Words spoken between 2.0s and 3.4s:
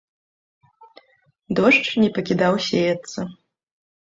не пакідаў сеяцца.